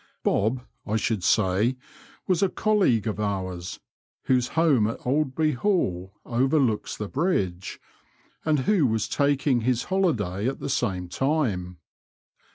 [0.23, 1.77] "Bob," I should say,
[2.27, 3.79] was a colleague of ours,
[4.23, 7.79] whose home at Aldeby Hall overlooks the bridge,
[8.43, 11.77] and who was taking his holiday at the same time.